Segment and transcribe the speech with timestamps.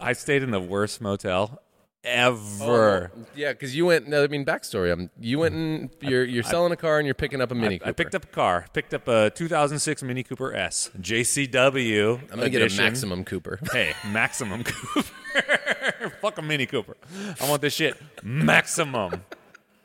[0.00, 1.60] I stayed in the worst motel
[2.04, 3.10] ever.
[3.34, 4.08] Yeah, because you went.
[4.08, 4.92] No, I mean backstory.
[4.92, 7.80] Um, you went and you're you're selling a car and you're picking up a Mini.
[7.84, 8.66] I, I picked up a car.
[8.72, 12.20] Picked up a 2006 Mini Cooper S JCW.
[12.32, 12.76] I'm gonna get a.
[12.76, 13.58] Maximum Cooper.
[13.72, 15.08] Hey, maximum Cooper.
[16.20, 16.96] Fuck a Mini Cooper.
[17.40, 19.22] I want this shit maximum.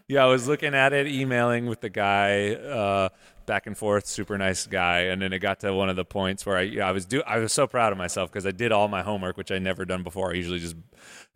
[0.08, 3.10] Yeah, I was looking at it, emailing with the guy, uh,
[3.46, 4.06] back and forth.
[4.08, 6.88] Super nice guy, and then it got to one of the points where I, yeah,
[6.88, 7.22] I was do.
[7.26, 9.86] I was so proud of myself because I did all my homework, which I never
[9.86, 10.32] done before.
[10.32, 10.76] I usually just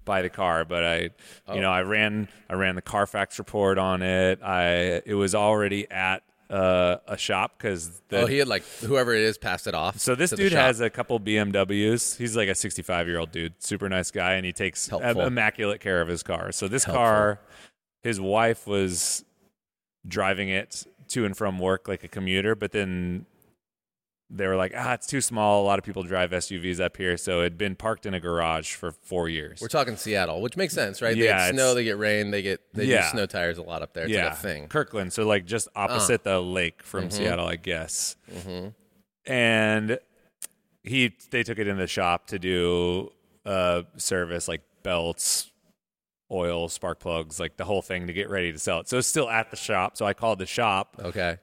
[0.06, 1.10] buy the car, but I,
[1.54, 4.42] you know, I ran, I ran the Carfax report on it.
[4.42, 9.22] I, it was already at uh, a shop because Oh, he had like whoever it
[9.22, 10.00] is passed it off.
[10.00, 12.18] so this dude has a couple BMWs.
[12.18, 16.02] He's like a 65 year old dude, super nice guy, and he takes immaculate care
[16.02, 16.52] of his car.
[16.52, 17.04] So this Helpful.
[17.04, 17.40] car,
[18.02, 19.24] his wife was
[20.08, 23.26] driving it to and from work like a commuter, but then
[24.32, 25.64] they were like, ah, it's too small.
[25.64, 28.20] A lot of people drive SUVs up here, so it had been parked in a
[28.20, 29.60] garage for four years.
[29.60, 31.18] We're talking Seattle, which makes sense, right?
[31.18, 33.02] They Yeah, get snow, they get rain, they get they Yeah.
[33.04, 34.04] do snow tires a lot up there.
[34.04, 34.64] It's yeah, like thing.
[34.66, 34.68] Uh.
[34.68, 37.18] Kirkland, so like just opposite the lake from Mm-hmm.
[37.18, 38.16] Seattle, I guess.
[39.26, 40.00] And
[40.84, 43.12] he they took it in the shop to do
[43.46, 45.50] uh service like belts,
[46.32, 48.88] oil, spark plugs, like the whole thing to get ready to sell it.
[48.90, 49.98] So it's still at the shop.
[49.98, 51.38] So I called the shop Okay.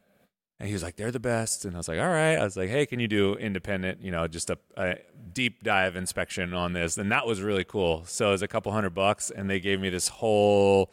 [0.61, 2.57] and he was like, "They're the best." And I was like, "All right." I was
[2.57, 4.01] like, "Hey, can you do independent?
[4.01, 4.97] You know, just a, a
[5.33, 8.05] deep dive inspection on this?" And that was really cool.
[8.07, 10.91] So it was a couple hundred bucks, and they gave me this whole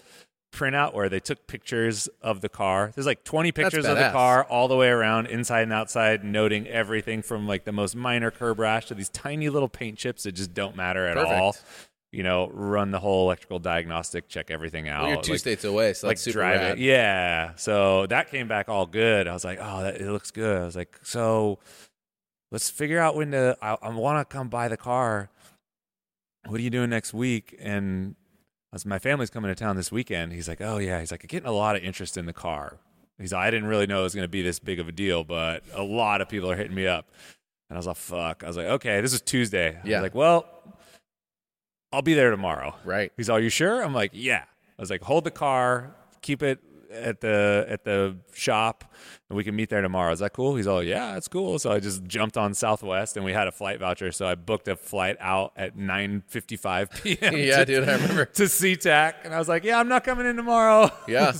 [0.52, 2.92] printout where they took pictures of the car.
[2.94, 6.68] There's like 20 pictures of the car all the way around, inside and outside, noting
[6.68, 10.34] everything from like the most minor curb rash to these tiny little paint chips that
[10.34, 11.34] just don't matter at Perfect.
[11.34, 11.56] all.
[12.14, 15.02] You know, run the whole electrical diagnostic, check everything out.
[15.04, 16.72] Well, you're two like- states away, so like drive rad.
[16.78, 16.78] it.
[16.80, 17.56] Yeah.
[17.56, 19.28] So that came back all good.
[19.28, 20.62] I was like, oh, that, it looks good.
[20.62, 21.58] I was like, so
[22.52, 23.58] let's figure out when to.
[23.62, 25.30] I, I want to come buy the car.
[26.46, 27.56] What are you doing next week?
[27.60, 28.16] And
[28.72, 30.34] I was, my family's coming to town this weekend.
[30.34, 31.00] He's like, oh yeah.
[31.00, 32.78] He's like, getting a lot of interest in the car.
[33.18, 34.92] He's like, I didn't really know it was going to be this big of a
[34.92, 37.10] deal, but a lot of people are hitting me up.
[37.70, 38.44] And I was like, fuck.
[38.44, 39.70] I was like, okay, this is Tuesday.
[39.84, 39.98] I Yeah.
[40.00, 40.46] was like, well,
[41.94, 42.76] I'll be there tomorrow.
[42.84, 43.12] Right.
[43.16, 43.84] He's all, you sure?
[43.84, 44.44] I'm like, yeah.
[44.78, 46.60] I was like, hold the car, keep it
[46.92, 48.84] at the at the shop,
[49.30, 50.12] and we can meet there tomorrow.
[50.12, 50.56] Is that cool?
[50.56, 51.58] He's all, yeah, it's cool.
[51.58, 54.68] So I just jumped on Southwest, and we had a flight voucher, so I booked
[54.68, 57.38] a flight out at 9:55 p.m.
[57.38, 58.26] yeah, to, dude, I remember.
[58.34, 60.92] to SeaTac, and I was like, yeah, I'm not coming in tomorrow.
[61.08, 61.34] Yeah,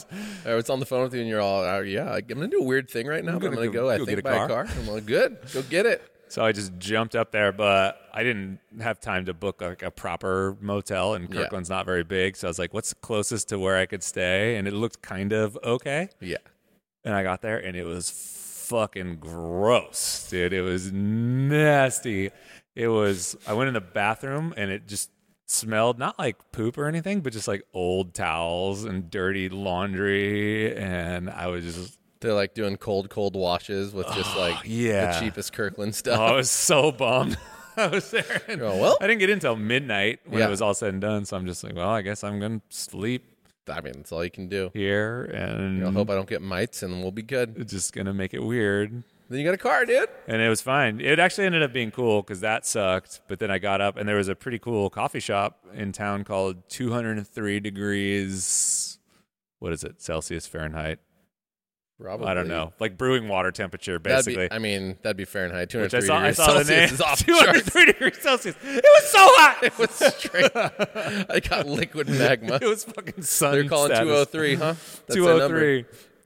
[0.46, 2.60] I was on the phone with you, and you're all, uh, "Yeah, I'm gonna do
[2.60, 3.40] a weird thing right now.
[3.40, 3.90] but I'm gonna gonna go- go.
[3.90, 4.68] I think a buy car." a car.
[4.78, 6.02] I'm like, good, go get it.
[6.34, 9.92] So I just jumped up there, but I didn't have time to book like a
[9.92, 11.42] proper motel, and Yeah.
[11.44, 12.36] Kirkland's not very big.
[12.36, 14.56] So I was like, what's closest to where I could stay?
[14.56, 16.10] And it looked kind of okay.
[16.20, 16.38] Yeah,
[17.06, 18.10] And I got there and it was
[18.68, 20.54] fucking gross, dude.
[20.54, 22.32] It was nasty.
[22.76, 25.12] It was, I went in the bathroom and it just
[25.46, 30.76] smelled not like poop or anything, but just like old towels and dirty laundry.
[30.76, 35.14] And I was just, they're like doing cold, cold washes with just like yeah.
[35.14, 36.20] the cheapest Kirkland stuff.
[36.20, 37.38] oh, I was so bummed.
[37.78, 38.42] I was there.
[38.48, 38.98] And Oh, well.
[39.02, 40.48] I didn't get in until midnight when Yeah.
[40.48, 41.26] it was all said and done.
[41.26, 43.26] So I'm just like, well, I guess I'm to sleep
[43.70, 44.72] I mean, that's all you can do.
[44.74, 47.56] here and I hope I don't get mites, and we'll be good.
[47.58, 49.04] it's just to make it weird.
[49.30, 50.10] Then you got a car, dude.
[50.28, 51.00] and it was fine.
[51.00, 53.22] It actually ended up being cool because that sucked.
[53.30, 56.24] But then I got up and there was a pretty cool coffee shop in town
[56.26, 59.00] called 203 degrees.
[59.60, 60.02] What is it?
[60.02, 61.00] Celsius Fahrenheit?
[62.02, 62.28] Probably.
[62.28, 62.74] I don't know.
[62.80, 64.48] Like brewing water temperature, basically.
[64.50, 65.70] be, I mean, that'd be Fahrenheit.
[65.70, 66.16] Two which I saw.
[66.18, 67.46] I degrees saw Celsius is off the charts.
[67.72, 68.56] 203 degrees Celsius.
[68.64, 69.60] It was so hot.
[69.64, 70.52] It was straight.
[70.56, 72.56] I got liquid magma.
[72.62, 73.52] It was fucking sun.
[73.54, 74.04] They're calling status.
[74.08, 74.74] two hundred three, huh?
[75.08, 75.60] That's their number.
[75.60, 75.86] 203.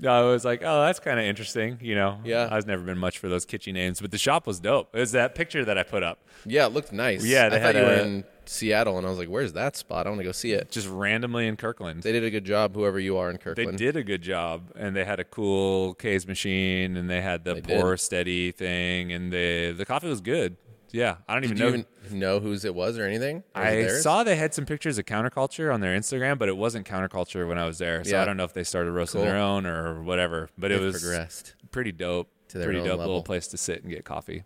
[0.09, 1.79] I was like, oh, that's kind of interesting.
[1.81, 2.47] You know, Yeah.
[2.51, 4.95] I was never been much for those kitschy names, but the shop was dope.
[4.95, 6.19] It was that picture that I put up.
[6.45, 7.25] Yeah, it looked nice.
[7.25, 9.53] Yeah, they I thought had you were a- in Seattle, and I was like, "Where's
[9.53, 10.07] that spot?
[10.07, 12.03] I want to go see it." just randomly in Kirkland.
[12.03, 13.73] They did a good job, whoever you are in Kirkland.
[13.73, 17.43] They did a good job, and they had a cool case machine, and they had
[17.43, 17.81] the They did.
[17.83, 20.57] Poursteady thing, and the the coffee was good.
[20.91, 21.69] Yeah, I don't even Did know.
[21.79, 23.43] you even know whose it was or anything?
[23.53, 26.55] Was I saw they had some pictures of Counter Culture on their Instagram, but it
[26.55, 28.01] wasn't Counter Culture when I was there.
[28.05, 28.21] So Yeah.
[28.21, 29.25] I don't know if they started roasting Cool.
[29.29, 30.49] their own or whatever.
[30.57, 31.55] But it They've was progressed.
[31.71, 32.29] pretty dope.
[32.49, 33.07] To their pretty dope level.
[33.07, 34.43] little place to sit and get coffee.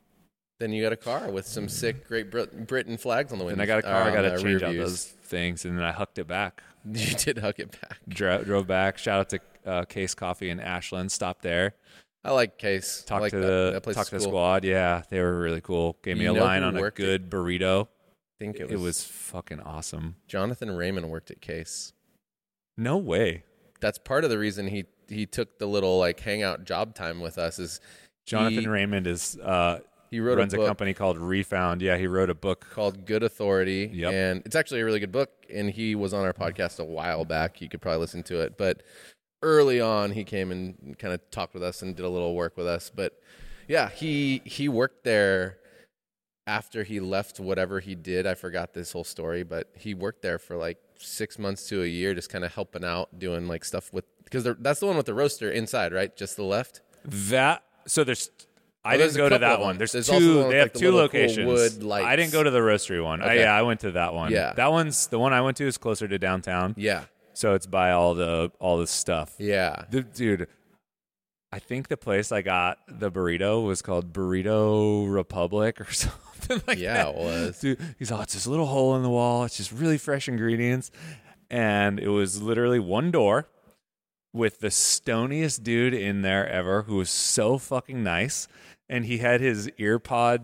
[0.62, 3.54] Then you got a car with some sick Great Brit- Britain flags on the window.
[3.54, 4.04] And I got a car.
[4.04, 4.90] I got to uh, change out views.
[4.92, 6.62] those things, and then I hucked it back.
[6.86, 7.98] You did huck it back.
[8.08, 8.98] Dro- drove back.
[9.00, 11.12] Shout out to uh, Case Coffee in Ashland.
[11.12, 11.74] Stopped there.
[12.24, 13.04] I like Case.
[13.06, 13.46] I Talked like to that.
[13.48, 14.64] the that place talked is to the squad.
[14.64, 15.98] Yeah, they were really cool.
[16.04, 16.94] Gave me You a line on a it?
[16.96, 17.86] good burrito.
[17.86, 17.88] I
[18.40, 20.16] think it was, It was fucking awesome.
[20.28, 21.94] Jonathan Raymond worked at Case.
[22.78, 23.44] No way.
[23.80, 27.38] That's part of the reason he he took the little like hangout job time with
[27.38, 27.80] us is
[28.26, 29.80] Jonathan he- Raymond is uh,
[30.12, 30.68] He wrote runs a, book.
[30.68, 31.82] company called Refound.
[31.82, 32.68] Yeah, he wrote a book.
[32.70, 33.90] called Good Authority.
[33.94, 34.14] Yep.
[34.14, 35.32] And it's actually a really good book.
[35.50, 37.62] And he was on our podcast a while back.
[37.62, 38.58] You could probably listen to it.
[38.58, 38.84] But
[39.42, 42.58] early on, he came and kind of talked with us and did a little work
[42.58, 42.92] with us.
[42.94, 43.22] But
[43.70, 45.60] yeah, he he worked there
[46.46, 48.28] after he left whatever he did.
[48.28, 51.88] I forgot this whole story, but he worked there for like six months to a
[51.88, 55.06] year, just kind of helping out, doing like stuff with because that's the one with
[55.06, 56.16] the roaster inside, right?
[56.18, 56.82] Just the left.
[57.06, 58.30] That so there's.
[58.84, 59.78] I Oh, didn't go to that one.
[59.78, 60.14] There's, There's two.
[60.14, 61.46] one with, They have like, the two little cool locations.
[61.48, 62.06] wood lights.
[62.08, 63.22] I didn't go to the roastery one.
[63.22, 63.40] I, Okay.
[63.42, 64.32] yeah, I went to that one.
[64.32, 64.54] Yeah.
[64.54, 66.74] that one's the one I went to is closer to downtown.
[66.78, 69.36] Yeah, So it's by all the all the stuff.
[69.38, 69.84] yeah.
[69.92, 70.48] The, dude,
[71.52, 76.80] I think the place I got the burrito was called Burrito Republic or something like
[76.80, 77.10] Yeah, that.
[77.10, 77.60] it was.
[77.60, 79.44] Dude, he's oh, it's this little hole in the wall.
[79.44, 80.90] It's just really fresh ingredients,
[81.50, 83.48] and it was literally one door
[84.34, 88.48] with the stoniest dude in there ever, who was so fucking nice,
[88.92, 90.42] and he had his earpod.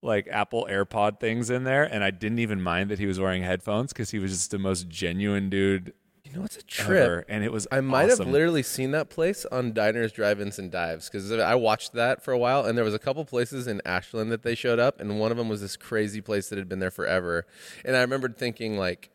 [0.00, 3.42] Like Apple AirPod things in there, and I didn't even mind that he was wearing
[3.42, 5.92] headphones because he was just the most genuine dude
[6.22, 6.88] You know, it's a trip.
[7.02, 8.26] ever, and it was I might awesome.
[8.26, 12.30] have literally seen that place on Diners, Drive-ins, and Dives because I watched that for
[12.30, 15.18] a while, and there was a couple places in Ashland that they showed up, and
[15.18, 17.44] one of them was this crazy place that had been there forever.
[17.84, 19.10] And I remembered thinking like,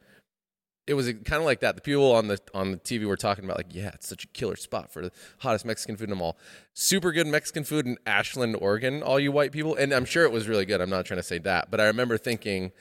[0.86, 1.76] it was kind of like that.
[1.76, 4.28] The people on the on the TV were talking about like, yeah, it's such a
[4.28, 6.38] killer spot for the hottest Mexican food in the mall.
[6.74, 9.02] Super good Mexican food in Ashland, Oregon.
[9.02, 10.82] All you white people, and I'm sure it was really good.
[10.82, 12.72] I'm not trying to say that, but I remember thinking,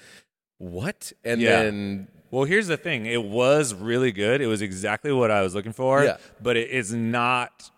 [0.58, 1.12] what?
[1.24, 1.62] And Yeah.
[1.62, 3.06] then Well, here's the thing.
[3.06, 4.40] It was really good.
[4.40, 6.02] It was exactly what I was looking for.
[6.02, 6.16] Yeah.
[6.40, 7.70] But it is not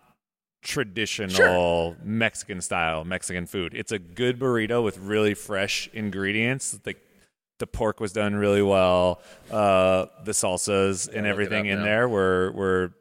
[0.62, 3.74] traditional Mexican style Mexican food.
[3.74, 6.78] It's a good burrito with really fresh ingredients.
[6.86, 6.98] Like
[7.58, 9.20] the pork was done really well.
[9.50, 11.84] Uh, the salsas and everything in now.
[11.84, 12.92] there were were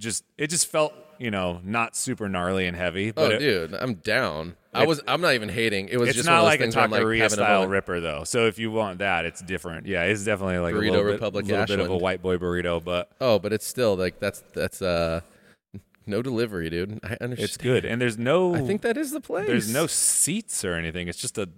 [0.00, 3.10] just it just felt, you know, not super gnarly and heavy.
[3.10, 4.56] But oh, it- dude, I'm down.
[4.76, 5.00] I was.
[5.06, 5.88] I'm not even hating.
[5.88, 7.42] It was it's just not one of those like a where like, taqueria having a
[7.42, 8.24] style ripper though.
[8.24, 9.86] So if you want that, it's different.
[9.86, 12.38] Yeah, it's definitely like Burrito a little, Republic bit, little bit of a white boy
[12.38, 15.20] burrito, but Oh, but it's still like that's that's uh
[16.06, 16.98] no delivery, dude.
[17.04, 17.38] I understand.
[17.38, 17.84] it's good.
[17.84, 19.46] And there's no I think that is the place.
[19.46, 21.06] there's no seats or anything.
[21.06, 21.48] It's just a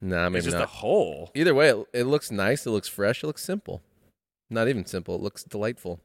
[0.00, 0.64] Nah, maybe it's just not.
[0.64, 1.30] a hole.
[1.34, 2.66] Either way, it, it looks nice.
[2.66, 3.22] It looks fresh.
[3.22, 3.82] It looks simple.
[4.50, 5.14] Not even simple.
[5.16, 6.00] It looks delightful.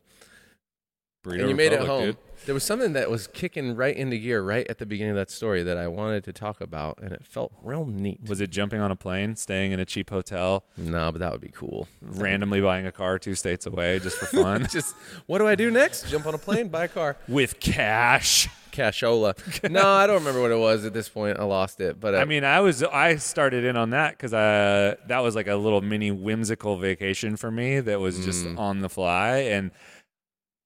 [1.24, 2.06] Burrito and you made it Republic, home.
[2.06, 2.18] dude.
[2.46, 5.30] There was something that was kicking right into gear right at the beginning of that
[5.30, 8.20] story that I wanted to talk about, and it felt real neat.
[8.28, 11.42] Was it jumping on a plane, staying in a cheap hotel, no, but that would
[11.42, 11.88] be cool.
[12.02, 14.96] randomly buying a car two states away just for fun Just
[15.28, 16.10] what do I do next?
[16.10, 17.16] Jump on a plane, buy a car.
[17.28, 18.50] with cash?
[18.72, 19.36] cashola.
[19.70, 21.38] no, I don't remember what it was at this point.
[21.38, 22.00] I lost it.
[22.00, 25.36] But uh, I mean, I was I started in on that because I that was
[25.36, 28.58] like a little mini whimsical vacation for me that was just Mm.
[28.58, 29.72] on the fly, and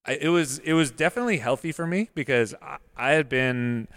[0.08, 3.88] I, it was it was definitely healthy for me because I, I had been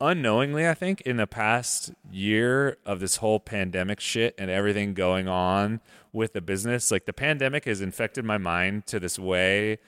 [0.00, 5.28] unknowingly, I think, in the past year of this whole pandemic shit and everything going
[5.28, 5.80] on
[6.12, 6.90] with the business.
[6.90, 9.78] Like the pandemic has infected my mind to this way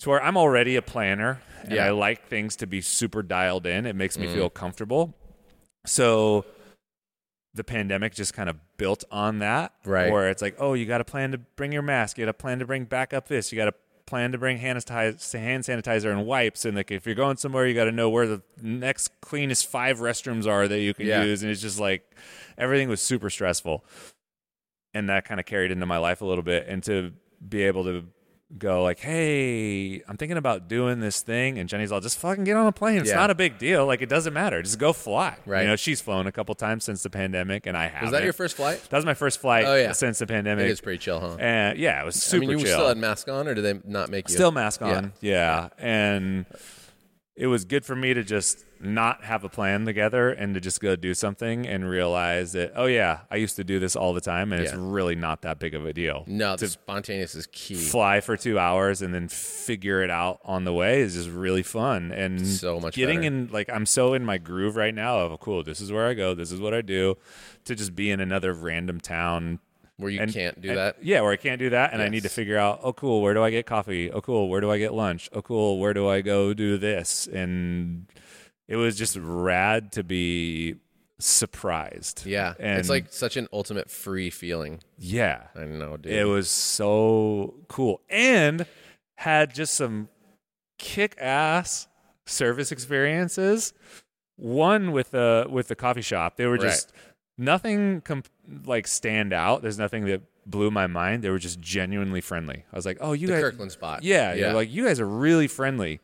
[0.00, 1.86] to where I'm already a planner and Yeah.
[1.86, 3.86] I like things to be super dialed in.
[3.86, 4.34] It makes me Mm.
[4.34, 5.14] feel comfortable.
[5.86, 6.44] So
[7.54, 9.72] the pandemic just kind of built on that.
[9.84, 10.10] Right.
[10.10, 12.18] Where it's like, oh, you got to plan to bring your mask.
[12.18, 13.52] You got to plan to bring back up this.
[13.52, 13.74] You got to
[14.12, 16.66] plan to bring hand sanitizer, hand sanitizer and wipes.
[16.66, 20.00] And like, if you're going somewhere, you got to know where the next cleanest five
[20.00, 21.22] restrooms are that you can Yeah.
[21.24, 21.42] use.
[21.42, 22.02] And it's just like
[22.58, 23.82] everything was super stressful.
[24.92, 26.66] And that kind of carried into my life a little bit.
[26.68, 27.14] And to
[27.48, 28.04] be able to
[28.58, 32.56] go like, hey, I'm thinking about doing this thing, and Jenny's all, just fucking get
[32.56, 32.98] on a plane.
[32.98, 33.16] It's Yeah.
[33.16, 33.86] not a big deal.
[33.86, 34.62] Like it doesn't matter.
[34.62, 35.36] Just go fly.
[35.46, 35.62] Right.
[35.62, 38.02] You know, she's flown a couple times since the pandemic, and I have.
[38.02, 38.82] was that your first flight?
[38.90, 39.92] That was my first flight Oh, yeah.
[39.92, 40.62] since the pandemic.
[40.62, 41.36] I think it's pretty chill, huh?
[41.40, 42.74] and yeah, it was I super mean, you chill.
[42.76, 44.34] still had mask on, or did they not make you?
[44.34, 44.96] Still mask Yeah.
[44.96, 45.12] on.
[45.20, 45.68] Yeah.
[45.78, 46.44] And
[47.36, 50.80] it was good for me to just not have a plan together and to just
[50.80, 54.20] go do something and realize that, oh, yeah, I used to do this all the
[54.20, 56.24] time and it's really not that big of a deal.
[56.26, 57.76] No, the spontaneous is key.
[57.76, 61.62] Fly for two hours and then figure it out on the way is just really
[61.62, 62.10] fun.
[62.12, 63.26] And So much getting better.
[63.34, 66.14] in, like, I'm so in my groove right now of, cool, this is where I
[66.14, 67.16] go, this is what I do,
[67.64, 69.60] to just be in another random town
[69.96, 70.96] Where you and- can't do and- that.
[71.02, 72.80] Yeah, where I can't do that, and I need to figure out.
[72.82, 73.22] Oh, cool.
[73.22, 74.10] Where do I get coffee?
[74.10, 74.48] Oh, cool.
[74.48, 75.28] Where do I get lunch?
[75.32, 75.78] Oh, cool.
[75.78, 77.28] Where do I go do this?
[77.32, 78.06] And
[78.72, 80.76] it was just rad to be
[81.18, 82.24] surprised.
[82.26, 84.80] Yeah, and it's like such an ultimate free feeling.
[84.98, 86.12] yeah, I know, dude.
[86.12, 88.64] it was so cool, and
[89.16, 90.08] had just some
[90.78, 91.86] kick ass
[92.26, 93.72] service experiences.
[94.36, 96.62] One with the with the coffee shop, they were Right.
[96.62, 96.92] just
[97.38, 98.24] nothing com-
[98.64, 99.62] like stand out.
[99.62, 101.22] There's nothing that blew my mind.
[101.22, 102.64] They were just genuinely friendly.
[102.72, 104.02] I was like, oh, you the guys, Kirkland spot.
[104.02, 104.34] yeah.
[104.34, 106.00] yeah, like you guys are really friendly,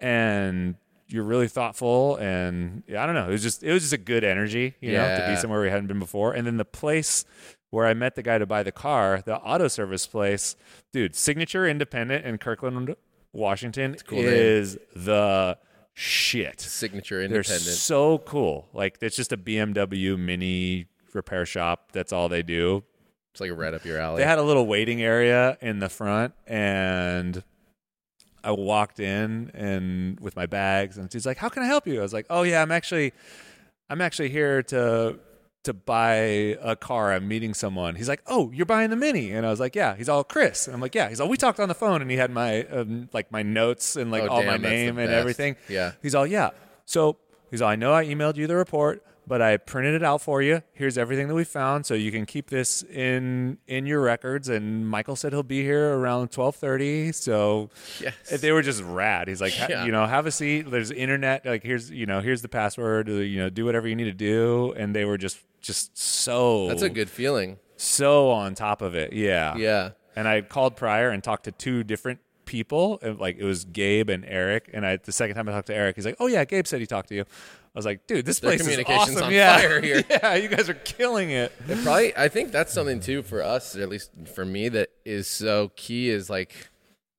[0.00, 0.76] and
[1.08, 3.28] you're really thoughtful and yeah, I don't know.
[3.28, 5.70] It was just it was just a good energy, you know, to be somewhere we
[5.70, 6.32] hadn't been before.
[6.32, 7.24] And then the place
[7.70, 10.56] where I met the guy to buy the car, the auto service place,
[10.92, 12.94] dude, Signature Independent in Kirkland,
[13.32, 14.28] Washington cool name.
[14.28, 15.58] is the
[15.92, 16.60] shit.
[16.60, 17.64] Signature Independent.
[17.64, 18.68] They're so cool.
[18.72, 21.92] Like it's just a BMW mini repair shop.
[21.92, 22.84] That's all they do.
[23.32, 24.18] It's like right up your alley.
[24.18, 27.42] They had a little waiting area in the front, and
[28.44, 31.98] I walked in and with my bags, and she's like, "How can I help you?"
[31.98, 33.12] I was like, "Oh yeah, I'm actually,
[33.90, 35.18] I'm actually here to."
[35.64, 37.94] To buy a car, I'm meeting someone.
[37.94, 40.66] He's like, "Oh, you're buying the Mini," and I was like, "Yeah." He's all Chris,
[40.66, 42.64] and I'm like, "Yeah." He's all, "We talked on the phone," and he had my
[42.64, 45.18] um, like my notes and like Oh, all damn, my name and best.
[45.18, 45.56] everything.
[45.70, 45.92] Yeah.
[46.02, 46.50] He's all, "Yeah."
[46.84, 47.16] So
[47.50, 50.42] he's all, "I know I emailed you the report, but I printed it out for
[50.42, 50.62] you.
[50.72, 54.88] Here's everything that we found, so you can keep this in in your records." And
[54.88, 57.12] Michael said he'll be here around twelve thirty.
[57.12, 58.14] So Yes.
[58.40, 59.28] they were just rad.
[59.28, 59.84] He's like, Yeah.
[59.84, 60.70] you know, have a seat.
[60.70, 61.44] There's internet.
[61.46, 63.08] Like here's you know here's the password.
[63.08, 64.72] Uh, you know, do whatever you need to do.
[64.76, 67.58] And they were just just so That's a good feeling.
[67.76, 69.12] so on top of it.
[69.12, 69.56] Yeah.
[69.56, 69.90] Yeah.
[70.16, 72.98] And I called prior and talked to two different people.
[73.02, 74.68] and, Like it was Gabe and Eric.
[74.72, 76.80] And I the second time I talked to Eric, he's like, "Oh yeah, Gabe said
[76.80, 77.24] he talked to you."
[77.74, 79.26] I was like, "Dude, this Their place is communication's awesome.
[79.28, 79.58] on yeah.
[79.58, 80.04] fire here.
[80.08, 81.50] yeah, you guys are killing it.
[81.68, 85.26] It probably I think that's something too for us, at least for me, that is
[85.26, 86.68] so key is like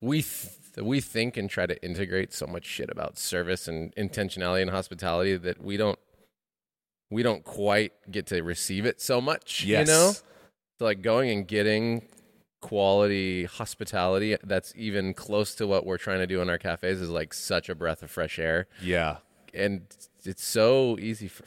[0.00, 4.62] we th- we think and try to integrate so much shit about service and intentionality
[4.62, 5.98] and hospitality that we don't
[7.10, 9.64] we don't quite get to receive it so much.
[9.64, 9.86] Yes.
[9.88, 10.12] You know?
[10.78, 12.02] So like going and getting
[12.62, 17.08] quality hospitality that's even close to what we're trying to do in our cafes is
[17.10, 19.18] like such a breath of fresh air Yeah.
[19.54, 19.82] And
[20.24, 21.44] it's so easy for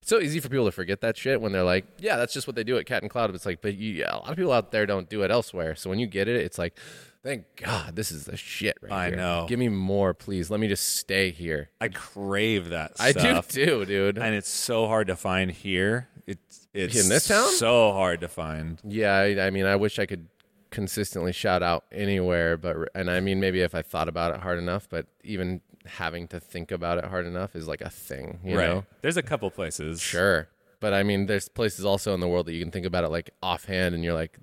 [0.00, 2.46] it's so easy for people to forget that shit when they're like, yeah, that's just
[2.48, 3.28] what they do at Cat and Cloud.
[3.28, 5.30] But it's like, but you, yeah, a lot of people out there don't do it
[5.30, 5.76] elsewhere.
[5.76, 6.76] So when you get it, it's like,
[7.22, 9.16] thank God, this is the shit right I here.
[9.16, 9.46] know.
[9.48, 10.50] Give me more, please.
[10.50, 11.70] Let me just stay here.
[11.80, 13.46] I crave that I stuff.
[13.48, 14.18] do too, dude.
[14.18, 16.08] And it's so hard to find here.
[16.26, 17.48] It's it's In this town?
[17.52, 18.80] so hard to find.
[18.84, 20.26] yeah, I, I mean, I wish I could
[20.70, 24.58] consistently shout out anywhere, but and I mean, maybe if I thought about it hard
[24.58, 28.56] enough, but even having to think about it hard enough is like a thing, you
[28.56, 28.68] right.
[28.68, 28.84] know.
[29.00, 30.00] There's a couple places.
[30.00, 30.48] Sure.
[30.80, 33.08] But I mean, there's places also in the world that you can think about it
[33.08, 34.36] like offhand, and you're like,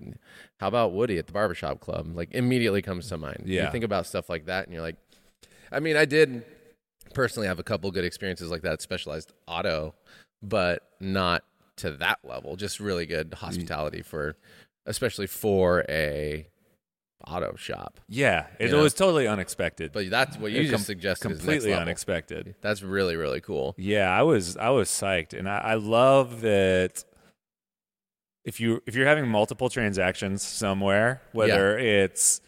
[0.59, 2.15] how about Woody at the barbershop club?
[2.15, 3.43] Like, immediately comes to mind.
[3.45, 3.65] Yeah.
[3.65, 4.95] You think about stuff like that, and you're like,
[5.71, 6.45] I mean, I did
[7.13, 9.95] personally have a couple good experiences like that at Specialized Auto,
[10.41, 11.43] but not
[11.77, 12.55] to that level.
[12.55, 14.37] Just really good hospitality for,
[14.85, 16.47] especially for a
[17.27, 17.99] auto shop.
[18.07, 18.47] Yeah.
[18.59, 19.91] It was totally unexpected.
[19.91, 21.27] But that's what you It just com- suggested.
[21.27, 22.55] completely unexpected.
[22.61, 23.75] That's really, really cool.
[23.77, 27.03] Yeah, I was I was psyched, and I, I love that.
[28.45, 32.41] If you if you're having multiple transactions somewhere, whether it's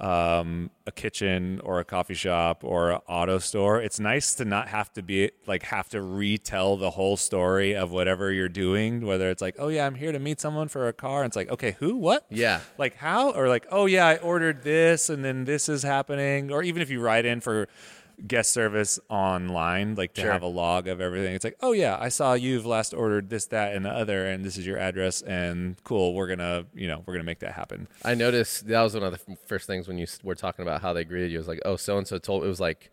[0.00, 4.68] um, a kitchen or a coffee shop or an auto store, it's nice to not
[4.68, 9.04] have to be like have to retell the whole story of whatever you're doing.
[9.04, 11.36] Whether it's like, oh yeah, I'm here to meet someone for a car, and it's
[11.36, 12.60] like, okay, who, what, Yeah.
[12.78, 16.62] like how or like oh yeah i ordered this and then this is happening or
[16.62, 17.68] even if you write in for
[18.26, 20.32] guest service online like to Sure.
[20.32, 23.46] have a log of everything it's like oh yeah i saw you've last ordered this
[23.46, 27.02] that and the other and this is your address and cool we're gonna you know
[27.06, 29.88] we're gonna make that happen I noticed that was one of the f- first things
[29.88, 31.38] when you s- were talking about how they greeted you.
[31.38, 32.44] It was like, oh, so and so told.
[32.44, 32.90] It was like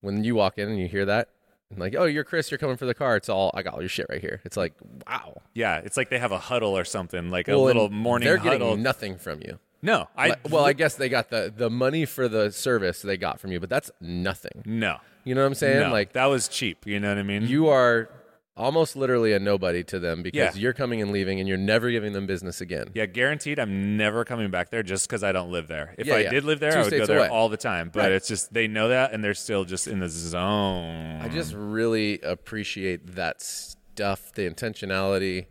[0.00, 1.28] when you walk in and you hear that,
[1.76, 2.50] like, oh, you're Chris.
[2.50, 3.16] You're coming for the car.
[3.16, 4.40] It's all I got all your shit right here.
[4.44, 4.74] It's like,
[5.06, 5.40] wow.
[5.54, 8.38] yeah it's like they have a huddle or something like a Well, little morning They're
[8.38, 9.58] huddle getting nothing from you.
[9.82, 13.40] No i well, I guess they got the the money for the service they got
[13.40, 14.62] from you, but that's nothing.
[14.64, 15.80] no You know what I'm saying?
[15.80, 18.08] no, Like that was cheap you know what i mean you are
[18.56, 20.60] almost literally a nobody to them because Yeah.
[20.60, 22.88] you're coming and leaving, and you're never giving them business again.
[22.92, 23.60] Yeah, guaranteed.
[23.60, 25.94] I'm never coming back there just because I don't live there.
[25.96, 26.30] If Yeah, I yeah.
[26.30, 27.28] did live there, Two I would go there away.
[27.28, 27.88] all the time.
[27.94, 28.12] But Right.
[28.14, 31.20] it's just they know that, and they're still just in the zone.
[31.22, 35.46] I just really appreciate that stuff, the intentionality.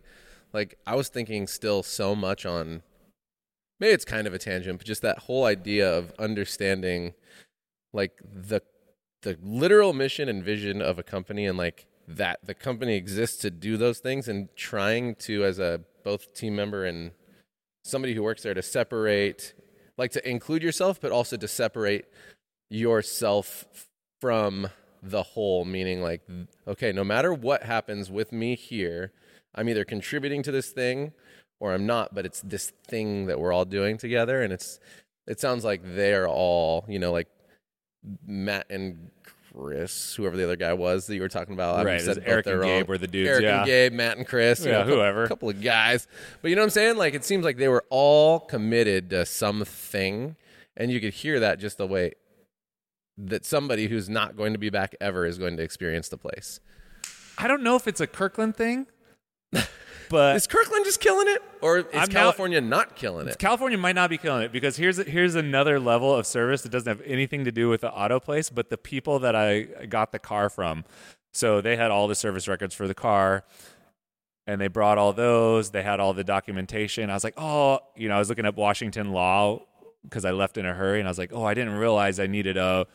[0.52, 2.82] Like I was thinking still so much on
[3.80, 7.14] maybe it's kind of a tangent, but just that whole idea of understanding
[7.92, 8.60] like the
[9.22, 13.50] the literal mission and vision of a company and like that the company exists to
[13.50, 17.10] do those things and trying to as a both team member and
[17.84, 19.54] somebody who works there to separate
[19.96, 22.06] like to include yourself but also to separate
[22.70, 23.64] yourself
[24.20, 24.68] from
[25.02, 26.22] the whole meaning like
[26.66, 29.12] okay no matter what happens with me here
[29.54, 31.12] i'm either contributing to this thing
[31.60, 34.78] or i'm not but it's this thing that we're all doing together and it's
[35.26, 37.28] it sounds like they're all you know like
[38.26, 39.10] matt and
[39.52, 42.24] chris whoever the other guy was that you were talking about Right, obviously it was
[42.24, 43.56] said Eric and Gabe own- were the dudes, eric yeah.
[43.58, 46.06] and gabe matt and chris you Yeah, know, a couple of guys
[46.42, 49.26] but you know what i'm saying like it seems like they were all committed to
[49.26, 50.36] something
[50.76, 52.12] and you could hear that just the way
[53.20, 56.60] that somebody who's not going to be back ever is going to experience the place.
[57.36, 58.86] I don't know if it's a Kirkland thing,
[60.10, 63.38] but Is Kirkland just killing it, or is I'm California not killing it?
[63.38, 66.88] California might not be killing it because here's here's another level of service that doesn't
[66.88, 70.18] have anything to do with the auto place, but the people that I got the
[70.18, 70.84] car from.
[71.32, 73.44] So they had all the service records for the car,
[74.46, 75.70] and they brought all those.
[75.70, 77.10] They had all the documentation.
[77.10, 79.64] I was like, oh, you know, I was looking up Washington law
[80.02, 82.26] because I left in a hurry, and I was like, oh, I didn't realize I
[82.26, 82.86] needed a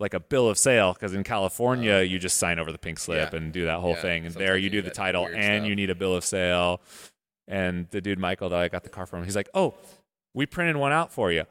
[0.00, 2.98] like a bill of sale because in California uh, you just sign over the pink
[2.98, 3.38] slip Yeah.
[3.38, 5.68] and do that whole Yeah, thing, and there you you do the title and stuff.
[5.68, 6.80] you need a bill of sale.
[7.46, 9.74] And the dude Michael that I got the car from, he's like, "Oh,
[10.34, 11.44] we printed one out for you."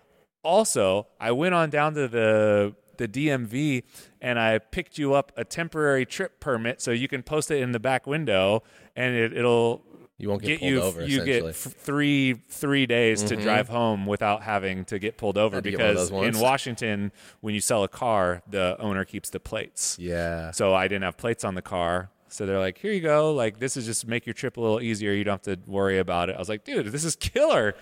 [0.43, 3.83] Also, I went on down to the the DMV
[4.21, 7.71] and I picked you up a temporary trip permit so you can post it in
[7.71, 8.63] the back window
[8.95, 9.83] and it, it'll
[10.19, 11.05] You won't get, get pulled you over.
[11.05, 13.43] you get f- three three days to mm-hmm.
[13.43, 16.39] drive home without having to get pulled over Had to get one of because in
[16.41, 19.97] Washington when you sell a car the owner keeps the plates.
[19.99, 20.51] yeah.
[20.51, 22.09] So I didn't have plates on the car.
[22.29, 23.33] So they're like, here you go.
[23.33, 25.13] Like, this is just make your trip a little easier.
[25.13, 26.35] You don't have to worry about it.
[26.35, 27.73] I was like, dude, this is killer.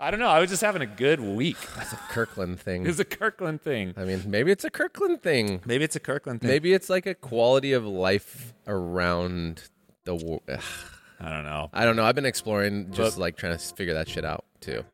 [0.00, 0.28] I don't know.
[0.28, 1.56] I was just having a good week.
[1.80, 2.86] It's a Kirkland thing.
[2.86, 3.94] It's a Kirkland thing.
[3.96, 5.60] I mean, maybe it's a Kirkland thing.
[5.64, 6.48] Maybe it's a Kirkland thing.
[6.48, 9.64] Maybe it's like a quality of life around
[10.04, 10.42] the world.
[11.20, 11.70] I don't know.
[11.72, 12.04] I don't know.
[12.04, 14.84] I've been exploring, just But- like trying to figure that shit out too.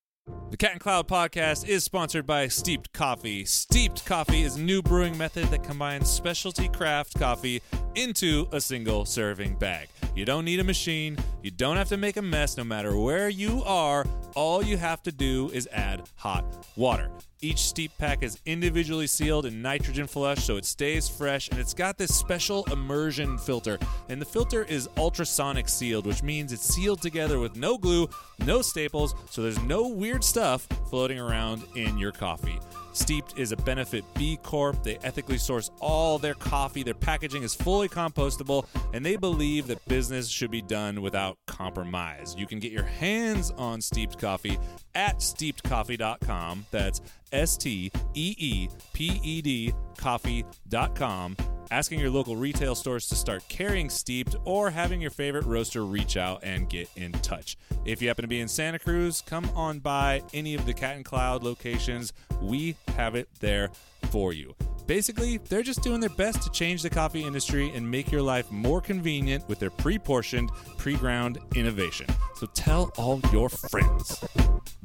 [0.50, 3.44] The Cat and Cloud podcast is sponsored by Steeped Coffee.
[3.44, 7.60] Steeped Coffee is a new brewing method that combines specialty craft coffee
[7.94, 9.88] into a single serving bag.
[10.16, 13.28] You don't need a machine, you don't have to make a mess no matter where
[13.28, 14.06] you are.
[14.34, 17.10] All you have to do is add hot water.
[17.44, 21.74] Each steep pack is individually sealed in nitrogen flush so it stays fresh and it's
[21.74, 23.78] got this special immersion filter.
[24.08, 28.08] And the filter is ultrasonic sealed, which means it's sealed together with no glue,
[28.46, 32.58] no staples, so there's no weird stuff floating around in your coffee.
[32.94, 34.82] Steeped is a benefit B Corp.
[34.84, 36.84] They ethically source all their coffee.
[36.84, 42.36] Their packaging is fully compostable, and they believe that business should be done without compromise.
[42.38, 44.58] You can get your hands on steeped coffee
[44.94, 46.66] at steepedcoffee.com.
[46.70, 47.00] That's
[47.32, 51.36] S T E E P E D coffee.com.
[51.70, 56.16] Asking your local retail stores to start carrying steeped or having your favorite roaster reach
[56.16, 57.56] out and get in touch.
[57.84, 60.96] If you happen to be in Santa Cruz, come on by any of the Cat
[60.96, 62.12] and Cloud locations.
[62.40, 63.70] We have it there
[64.10, 64.54] for you.
[64.86, 68.50] Basically, they're just doing their best to change the coffee industry and make your life
[68.50, 72.06] more convenient with their pre portioned, pre ground innovation.
[72.34, 74.22] So tell all your friends.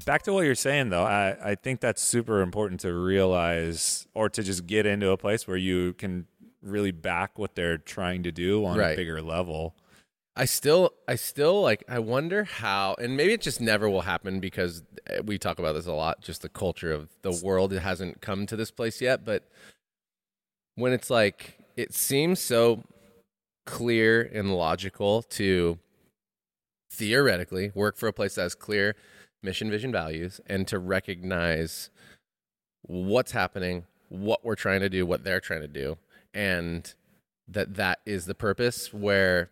[0.06, 4.30] Back to what you're saying, though, I, I think that's super important to realize or
[4.30, 6.26] to just get into a place where you can
[6.62, 9.76] really back what they're trying to do on a bigger level.
[10.36, 11.84] I still, I still like.
[11.90, 15.74] I wonder how, and maybe it just never will happen because eh, we talk about
[15.74, 16.22] this a lot.
[16.22, 19.26] Just the culture of the world it hasn't come to this place yet.
[19.26, 19.44] But
[20.76, 22.84] when it's like, it seems so
[23.66, 25.78] clear and logical to
[26.92, 28.96] theoretically work for a place that has clear
[29.44, 31.90] mission, vision, values, and to recognize
[32.84, 35.98] what's happening, what we're trying to do, what they're trying to do,
[36.34, 36.94] and
[37.48, 39.50] that that is the purpose where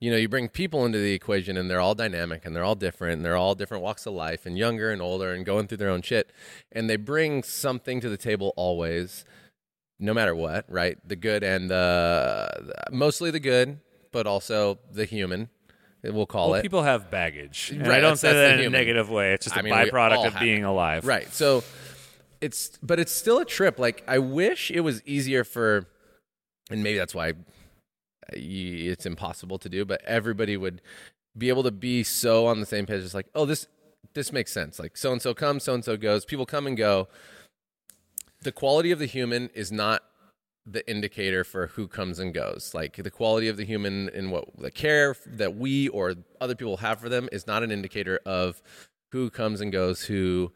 [0.00, 2.74] you know you bring people into the equation and they're all dynamic and they're all
[2.74, 5.78] different and they're all different walks of life and younger and older and going through
[5.78, 6.30] their own shit
[6.72, 9.24] and they bring something to the table always
[9.98, 13.78] no matter what right the good and the mostly the good
[14.12, 15.48] but also the human
[16.04, 17.70] we'll call Well, it people have baggage.
[17.72, 19.32] And Right, I don't say that in a negative way.
[19.32, 20.66] It's just I a mean, byproduct of being it.
[20.66, 21.06] alive.
[21.06, 21.32] Right.
[21.32, 21.64] So
[22.42, 23.78] it's but it's still a trip.
[23.78, 25.86] Like I wish it was easier for
[26.70, 27.34] and maybe that's why uh,
[28.32, 30.80] it's impossible to do, but everybody would
[31.36, 33.02] be able to be so on the same page.
[33.02, 33.66] It's like, oh, this
[34.14, 34.78] this makes sense.
[34.78, 36.24] Like so and so comes, so and so goes.
[36.24, 37.08] People come and go.
[38.42, 40.02] The quality of the human is not
[40.66, 42.72] the indicator for who comes and goes.
[42.74, 46.78] Like the quality of the human and what the care that we or other people
[46.78, 48.62] have for them is not an indicator of
[49.12, 50.04] who comes and goes.
[50.04, 50.52] Who,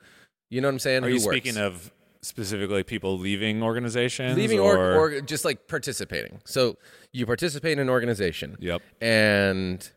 [0.50, 1.04] you know what I'm saying?
[1.04, 1.36] Are who you works.
[1.36, 1.92] speaking of
[2.22, 4.36] specifically people leaving organizations?
[4.36, 6.40] leaving or, or just like participating?
[6.44, 6.76] So
[7.12, 8.82] you participate in an organization Yep.
[9.00, 9.90] and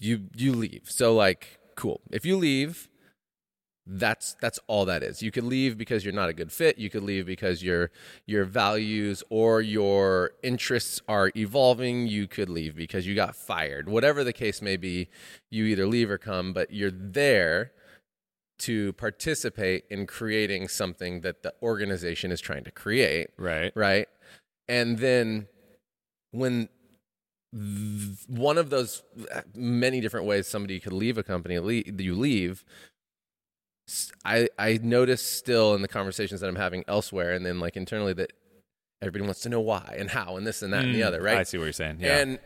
[0.00, 0.82] you you leave.
[0.86, 2.00] So like cool.
[2.10, 2.88] If you leave,
[3.86, 5.22] that's that's all that is.
[5.22, 6.78] You could leave because you're not a good fit.
[6.78, 7.90] You could leave because your
[8.26, 12.06] your values or your interests are evolving.
[12.06, 13.88] You could leave because you got fired.
[13.88, 15.08] Whatever the case may be,
[15.50, 17.72] you either leave or come, but you're there
[18.58, 23.72] to participate in creating something that the organization is trying to create Right.
[23.74, 24.08] right?
[24.68, 25.46] And then
[26.32, 26.68] when
[27.54, 29.02] th- one of those
[29.54, 32.64] many different ways somebody could leave a company, le- you leave.
[34.24, 38.12] I I notice still in the conversations that I'm having elsewhere, and then like internally
[38.14, 38.32] that
[39.00, 41.36] everybody wants to know why and how and this and that and the other, right?
[41.36, 41.98] Mm, I see what you're saying.
[42.00, 42.18] Yeah.
[42.18, 42.38] And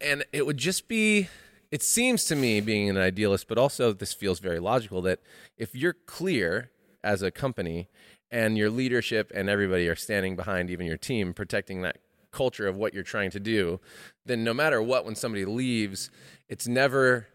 [0.00, 1.28] and it would just be
[1.72, 5.20] it seems to me being an idealist, but also this feels very logical that
[5.56, 6.70] if you're clear
[7.02, 7.88] as a company
[8.30, 11.96] and your leadership and everybody are standing behind even your team protecting that
[12.30, 13.80] culture of what you're trying to do,
[14.26, 16.10] then no matter what when somebody leaves,
[16.48, 17.26] it's never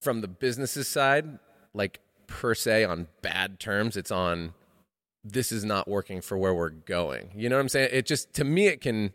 [0.00, 1.38] from the business's side
[1.74, 4.54] like per se on bad terms, it's on
[5.22, 7.30] this is not working for where we're going.
[7.36, 7.90] You know what I'm saying?
[7.92, 9.12] It just to me it can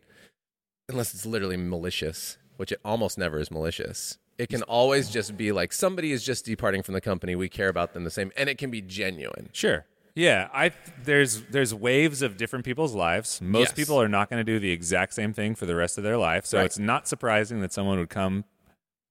[0.88, 4.18] unless it's literally malicious, which it almost never is malicious.
[4.38, 7.36] It can always just be like somebody is just departing from the company.
[7.36, 9.50] We care about them the same, and it can be genuine.
[9.52, 9.86] Sure.
[10.14, 10.72] Yeah, I
[11.04, 13.40] there's there's waves of different people's lives.
[13.42, 13.74] Most Yes.
[13.74, 16.18] people are not going to do the exact same thing for the rest of their
[16.18, 16.46] life.
[16.46, 16.66] So Right.
[16.66, 18.44] it's not surprising that someone would come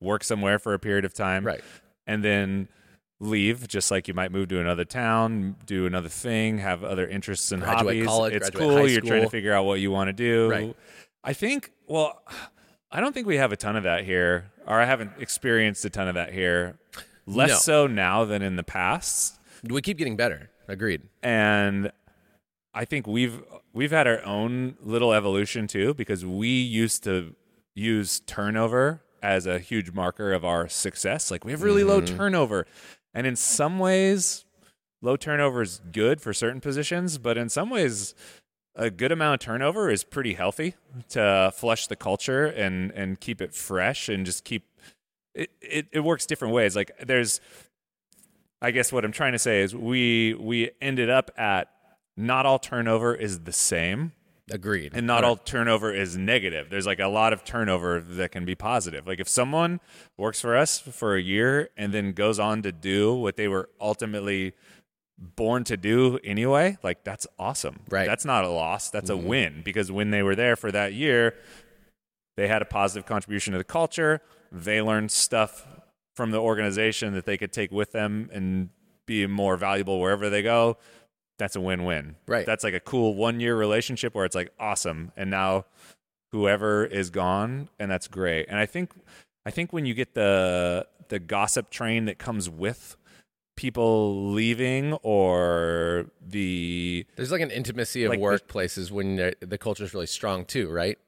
[0.00, 1.60] work somewhere for a period of time Right.
[2.06, 2.68] and then
[3.18, 7.50] leave just like you might move to another town, do another thing, have other interests
[7.50, 8.06] and Graduate hobbies.
[8.06, 8.76] college, it's graduate cool.
[8.78, 9.30] high You're trying to school.
[9.30, 10.50] figure out what you want to do.
[10.50, 10.76] Right.
[11.24, 12.22] I think well
[12.90, 15.90] I don't think we have a ton of that here, or I haven't experienced a
[15.90, 16.78] ton of that here.
[17.26, 17.56] Less No.
[17.56, 20.50] so now than in the past We keep getting better.
[20.68, 21.02] Agreed.
[21.22, 21.92] and
[22.74, 27.34] I think we've we've had our own little evolution too because we used to
[27.74, 31.30] use turnover as a huge marker of our success.
[31.30, 32.16] Like we have really low mm-hmm.
[32.16, 32.66] turnover,
[33.14, 34.44] and in some ways,
[35.00, 38.14] low turnover is good for certain positions, but in some ways.
[38.76, 40.74] A good amount of turnover is pretty healthy
[41.08, 44.64] to flush the culture and, and keep it fresh and just keep
[45.34, 46.76] it, it, it works different ways.
[46.76, 47.40] Like there's
[48.60, 51.68] I guess what I'm trying to say is we we ended up at
[52.16, 54.12] not all turnover is the same
[54.50, 54.92] Agreed.
[54.94, 56.70] and not all turnover is negative.
[56.70, 59.06] There's like a lot of turnover that can be positive.
[59.06, 59.80] Like if someone
[60.16, 63.68] works for us for a year and then goes on to do what they were
[63.80, 64.54] ultimately
[65.18, 67.80] born to do anyway, like that's awesome.
[67.88, 68.02] Right.
[68.02, 68.08] Mm-hmm.
[68.08, 68.90] That's not a loss.
[68.90, 71.34] That's a win because when they were there for that year,
[72.36, 74.20] they had a positive contribution to the culture.
[74.52, 75.66] They learned stuff
[76.14, 78.70] from the organization that they could take with them and
[79.06, 80.76] be more valuable wherever they go.
[81.38, 82.16] That's a win-win.
[82.26, 82.46] Right.
[82.46, 85.66] That's like a cool one-year relationship where it's like awesome, and now
[86.32, 88.46] whoever is gone, and that's great.
[88.48, 88.92] And I think,
[89.44, 92.96] I think when you get the the gossip train that comes with
[93.56, 99.92] people leaving or the There's like an intimacy of Like, workplaces when the- culture is
[99.94, 100.98] really strong too, right?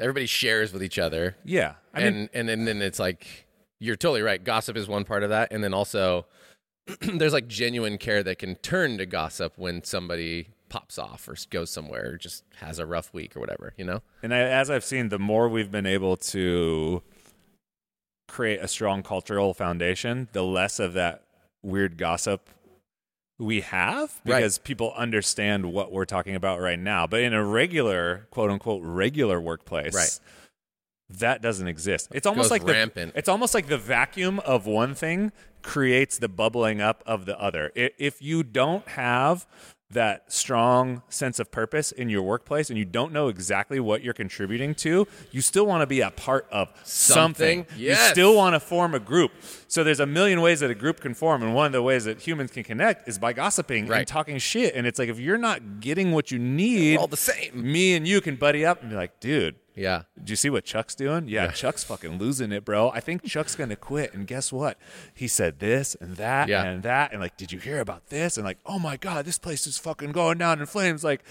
[0.00, 3.46] Everybody shares with each other, yeah, I and, mean, and and then it's like
[3.80, 4.42] you're totally right.
[4.42, 6.26] Gossip is one part of that, and then also
[7.00, 11.70] there's like genuine care that can turn to gossip when somebody pops off or goes
[11.70, 13.72] somewhere or just has a rough week or whatever.
[13.76, 14.02] You know?
[14.22, 17.02] And I, as I've seen, the more we've been able to
[18.28, 21.22] create a strong cultural foundation, the less of that
[21.62, 22.48] weird gossip
[23.38, 24.38] we have Right.
[24.38, 27.06] because people understand what we're talking about right now.
[27.06, 30.18] But in a regular, quote unquote, regular workplace, Right.
[31.18, 32.08] that doesn't exist.
[32.12, 33.12] It's almost Goes like rampant.
[33.12, 35.30] The, it's almost like the vacuum of one thing
[35.62, 37.70] creates the bubbling up of the other.
[37.76, 39.46] If you don't have
[39.90, 44.12] that strong sense of purpose in your workplace and you don't know exactly what you're
[44.12, 47.64] contributing to, you still want to be a part of something.
[47.64, 47.80] Something.
[47.80, 49.32] You still want to form a group.
[49.66, 52.04] So there's a million ways that a group can form, and one of the ways
[52.04, 54.74] that humans can connect is by gossiping and talking shit.
[54.74, 57.50] And it's like if you're not getting what you need, We're all the same.
[57.54, 60.02] me and you can buddy up and be like, dude, Yeah.
[60.18, 61.28] did you see what Chuck's doing?
[61.28, 62.90] Yeah, Chuck's fucking losing it, bro.
[62.90, 64.12] I think Chuck's gonna quit.
[64.14, 64.78] And guess what?
[65.14, 66.64] He said this and that Yeah.
[66.64, 67.12] and that.
[67.12, 68.36] And like, did you hear about this?
[68.36, 71.04] And like, oh my god, this place is fucking going down in flames.
[71.04, 71.22] Like,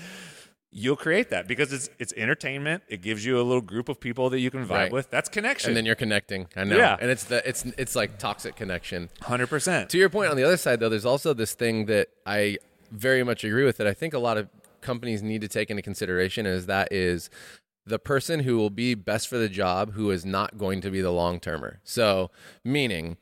[0.72, 2.84] you'll create that because it's it's entertainment.
[2.90, 4.92] It gives you a little group of people that you can vibe Right.
[4.92, 5.10] with.
[5.10, 5.70] That's connection.
[5.72, 6.48] And then you're connecting.
[6.56, 6.78] I know.
[6.78, 6.98] Yeah.
[7.00, 9.10] And it's the it's it's like toxic connection.
[9.22, 9.90] hundred percent.
[9.92, 12.58] To your point, on the other side, though, there's also this thing that I
[12.92, 14.50] very much agree with that I think a lot of
[14.82, 17.30] companies need to take into consideration is that is
[17.88, 21.02] the person who will be best for the job who is not going to be
[21.02, 21.80] the long termer.
[21.84, 22.32] So,
[22.64, 23.18] meaning,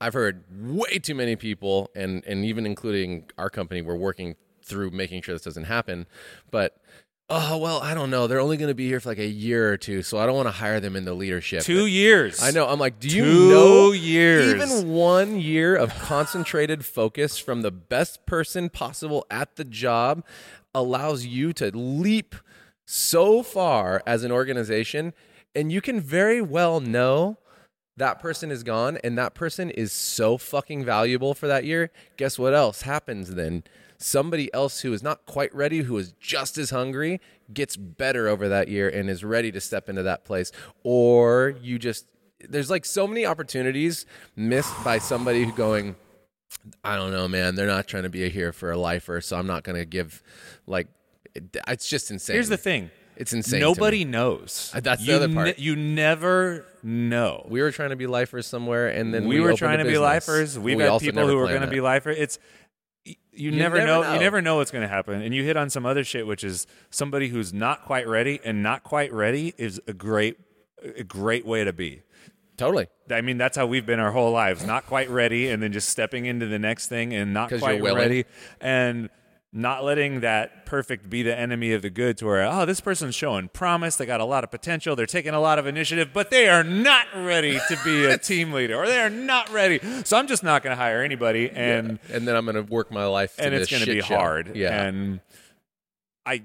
[0.00, 4.90] I've heard way too many people, and and even including our company, we're working through
[4.90, 6.06] making sure this doesn't happen,
[6.50, 6.76] but.
[7.30, 8.26] Oh well, I don't know.
[8.26, 10.36] They're only going to be here for like a year or two, so I don't
[10.36, 11.62] want to hire them in the leadership.
[11.62, 12.42] Two years.
[12.42, 12.68] I know.
[12.68, 14.54] I'm like, do you Two know years.
[14.54, 20.22] Even one year of concentrated focus from the best person possible at the job
[20.74, 22.34] allows you to leap
[22.86, 25.12] so far as an organization,
[25.54, 27.38] and you can very well know
[27.96, 31.90] that person is gone and that person is so fucking valuable for that year.
[32.16, 33.62] Guess what else happens then?
[33.98, 37.20] Somebody else who is not quite ready, who is just as hungry,
[37.52, 40.50] gets better over that year and is ready to step into that place.
[40.82, 42.06] Or you just,
[42.40, 45.94] there's like so many opportunities missed by somebody who going,
[46.82, 47.54] I don't know, man.
[47.54, 49.84] They're not trying to be a here for a lifer, so I'm not going to
[49.84, 50.22] give
[50.66, 50.88] like
[51.34, 52.34] it, it's just insane.
[52.34, 52.90] Here's the thing.
[53.16, 53.60] It's insane.
[53.60, 54.72] Nobody knows.
[54.74, 55.58] Uh, that's the you other part.
[55.58, 57.46] you never know.
[57.48, 59.98] We were trying to be lifers somewhere, and then we, we, were trying to be
[59.98, 60.58] lifers.
[60.58, 62.10] We've We had people who are going to be lifer.
[62.10, 62.38] It's
[63.06, 64.14] y- you, never, never know, know.
[64.14, 66.42] You never know what's going to happen, and you hit on some other shit, which
[66.42, 70.36] is somebody who's not quite ready, and not quite ready is a great,
[70.82, 72.02] a great way to be.
[72.56, 72.86] Totally.
[73.10, 74.64] I mean, that's how we've been our whole lives.
[74.64, 78.24] Not quite ready, and then just stepping into the next thing, and not quite ready,
[78.60, 79.08] and
[79.56, 82.18] not letting that perfect be the enemy of the good.
[82.18, 83.94] To where oh, this person's showing promise.
[83.94, 84.96] They got a lot of potential.
[84.96, 88.52] They're taking a lot of initiative, but they are not ready to be a team
[88.52, 89.78] leader, or they are not ready.
[90.04, 92.90] So I'm just not going to hire anybody, and And then I'm going to work
[92.90, 94.16] my life, and it's going to be show.
[94.16, 94.56] hard.
[94.56, 94.84] Yeah.
[94.84, 95.20] and
[96.26, 96.42] I.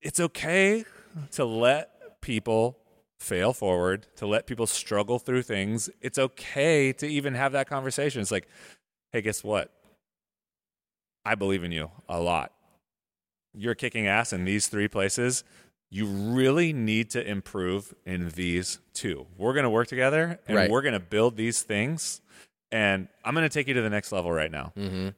[0.00, 0.84] It's okay
[1.32, 2.78] to let people
[3.18, 5.90] fail forward, to let people struggle through things.
[6.00, 8.20] It's okay to even have that conversation.
[8.20, 8.48] It's like,
[9.12, 9.70] hey, guess what?
[11.24, 12.52] I believe in you a lot.
[13.54, 15.44] You're kicking ass in these three places.
[15.90, 19.26] You really need to improve in these two.
[19.36, 20.70] We're going to work together and Right.
[20.70, 22.22] we're going to build these things.
[22.70, 24.72] And I'm going to take you to the next level right now.
[24.76, 25.08] mm-hmm.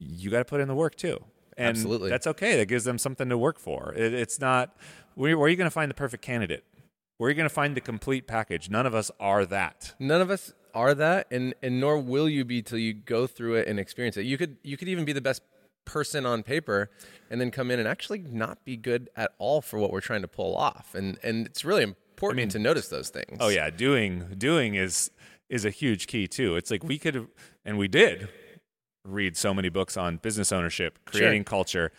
[0.00, 1.22] You got to put in the work too.
[1.56, 2.10] And Absolutely.
[2.10, 2.56] That's okay.
[2.56, 3.94] That gives them something to work for.
[3.96, 4.76] It, it's not,
[5.14, 6.64] where, where are you going to find the perfect candidate?
[7.18, 8.68] Where are you going to find the complete package?
[8.68, 9.94] None of us are that.
[10.00, 13.54] None of us are that, and and nor will you be till you go through
[13.54, 14.26] it and experience it.
[14.26, 15.42] You could you could even be the best
[15.84, 16.90] person on paper,
[17.30, 20.22] and then come in and actually not be good at all for what we're trying
[20.22, 20.94] to pull off.
[20.94, 23.38] And and it's really important to notice those things.
[23.40, 25.10] Oh yeah, doing doing is
[25.48, 26.56] is a huge key too.
[26.56, 27.28] It's like we could
[27.64, 28.28] and we did
[29.04, 31.92] read so many books on business ownership, creating culture,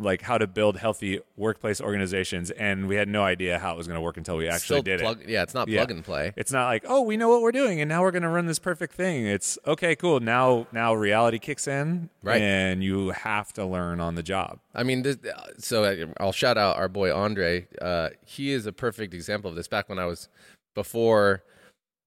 [0.00, 3.86] like how to build healthy workplace organizations, and we had no idea how it was
[3.86, 5.28] going to work until we actually Still did plug, it.
[5.28, 5.80] Yeah, it's not Yeah.
[5.80, 6.32] plug and play.
[6.36, 8.46] It's not like, oh, we know what we're doing, and now we're going to run
[8.46, 9.26] this perfect thing.
[9.26, 10.20] It's okay, cool.
[10.20, 12.40] Now, now reality kicks in, Right.
[12.40, 14.58] And you have to learn on the job.
[14.74, 15.18] I mean, this,
[15.58, 17.68] so I- I'll shout out our boy Andre.
[17.80, 19.68] Uh, he is a perfect example of this.
[19.68, 20.28] Back when I was
[20.74, 21.42] before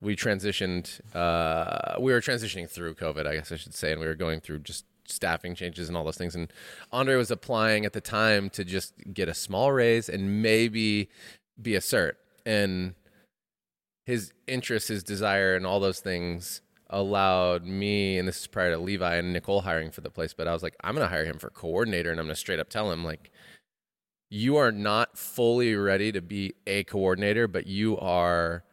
[0.02, 4.08] we transitioned, uh, we were transitioning through COVID, I guess I should say, and we
[4.08, 6.36] were going through just staffing changes and all those things.
[6.36, 6.52] And
[6.92, 11.10] Andre was applying at the time to just get a small raise and maybe
[11.62, 12.14] be a cert.
[12.46, 12.96] And
[14.06, 18.78] his interest, his desire, and all those things allowed me, and this is prior to
[18.78, 21.26] Levi and Nicole hiring for the place, but I was like, I'm going to hire
[21.26, 23.32] him for coordinator, and I'm going to straight up tell him, like,
[24.30, 28.64] you are not fully ready to be a coordinator, but you are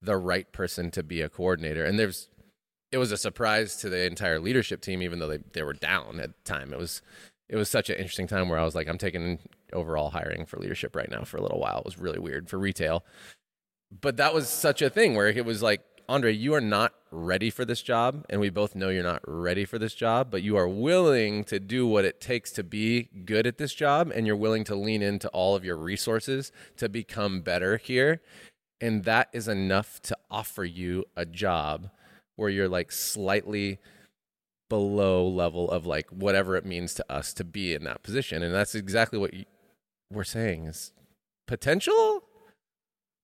[0.00, 1.84] the right person to be a coordinator.
[1.84, 2.28] And there's,
[2.92, 6.20] it was a surprise to the entire leadership team, even though they, they were down
[6.20, 6.72] at the time.
[6.72, 7.02] It was,
[7.48, 9.38] it was such an interesting time where I was like, I'm taking
[9.72, 11.78] overall hiring for leadership right now for a little while.
[11.78, 13.04] It was really weird for retail
[13.90, 17.50] but that was such a thing where it was like andre you are not ready
[17.50, 20.56] for this job and we both know you're not ready for this job but you
[20.56, 24.36] are willing to do what it takes to be good at this job and you're
[24.36, 28.20] willing to lean into all of your resources to become better here
[28.80, 31.90] and that is enough to offer you a job
[32.40, 33.78] where you're like slightly
[34.68, 38.54] below level of like whatever it means to us to be in that position and
[38.54, 39.44] that's exactly what you,
[40.10, 40.92] we're saying is
[41.46, 42.22] potential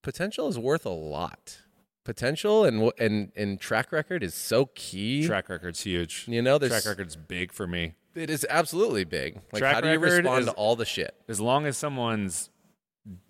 [0.07, 1.62] potential is worth a lot.
[2.05, 5.26] Potential and and and track record is so key.
[5.26, 6.24] Track record's huge.
[6.29, 7.94] you know, there's Track record's big for me.
[8.14, 9.40] it is absolutely big.
[9.52, 11.14] Like, Track how do you respond is- to all the shit?
[11.29, 12.50] as long as someone's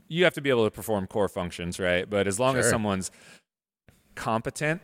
[0.09, 3.11] you have to be able to perform core functions right but as long as someone's
[4.15, 4.81] competent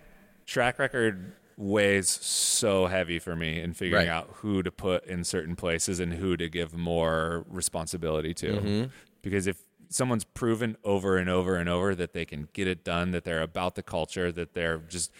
[0.52, 4.12] track record weighs so heavy for me in figuring Right.
[4.12, 8.84] out who to put in certain places and who to give more responsibility to Mm-hmm.
[9.22, 13.10] because if someone's proven over and over and over that they can get it done
[13.12, 15.10] that they're about the culture that they're just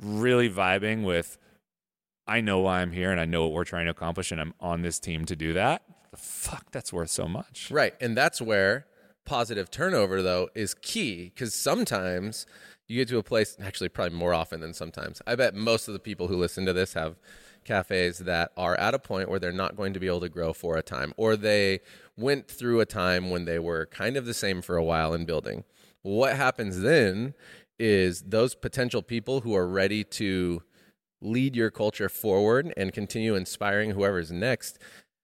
[0.00, 1.38] really vibing with
[2.26, 4.54] I know why I'm here and I know what we're trying to accomplish and I'm
[4.60, 5.82] on this team to do that.
[6.14, 7.70] Fuck, that's worth so much.
[7.70, 8.86] Right, and that's where
[9.24, 12.46] positive turnover though is key because sometimes
[12.88, 13.56] you get to a place.
[13.62, 15.22] Actually, probably more often than sometimes.
[15.26, 17.16] I bet most of the people who listen to this have
[17.64, 20.52] cafes that are at a point where they're not going to be able to grow
[20.52, 21.80] for a time, or they
[22.16, 25.24] went through a time when they were kind of the same for a while in
[25.24, 25.64] building.
[26.02, 27.34] What happens then
[27.78, 30.62] is those potential people who are ready to
[31.20, 34.78] lead your culture forward and continue inspiring whoever's next,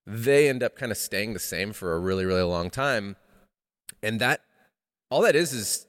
[0.07, 3.17] they end up kind of staying the same for a really, really long time.
[4.03, 4.43] And that,
[5.11, 5.87] all that is, is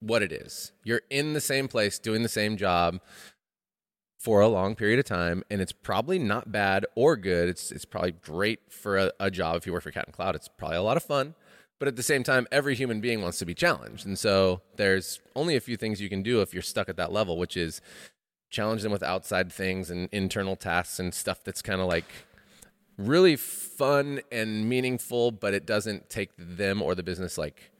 [0.00, 0.72] what it is.
[0.84, 3.00] You're in the same place, doing the same job
[4.18, 7.48] for a long period of time, and it's probably not bad or good.
[7.48, 10.34] It's it's probably great for a, a job if you work for Cat and Cloud.
[10.34, 11.34] It's probably a lot of fun,
[11.78, 15.20] but at the same time, every human being wants to be challenged, and so there's
[15.36, 17.80] only a few things you can do if you're stuck at that level, which is
[18.50, 22.06] challenge them with outside things and internal tasks and stuff that's kind of like
[22.96, 27.70] really fun and meaningful, but it doesn't take them or the business like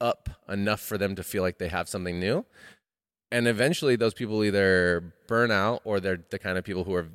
[0.00, 2.44] up enough for them to feel like they have something new.
[3.32, 7.08] And eventually, those people either burn out or they're the kind of people who are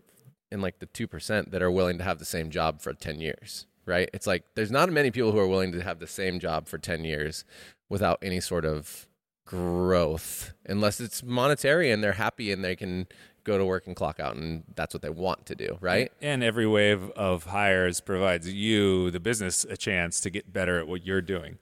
[0.52, 3.67] in like the 2% that are willing to have the same job for 10 years,
[3.86, 4.10] right?
[4.13, 6.78] It's like there's not many people who are willing to have the same job for
[6.78, 7.43] 10 years
[7.89, 9.08] without any sort of
[9.45, 13.08] growth, unless it's monetary and they're happy and they can
[13.45, 16.12] go to work and clock out and that's what they want to do, right?
[16.21, 20.88] And every wave of hires provides you, the business, a chance to get better at
[20.88, 21.58] what you're doing.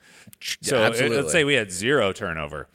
[0.62, 1.17] So uh, absolutely.
[1.17, 2.67] let's say we had zero turnover.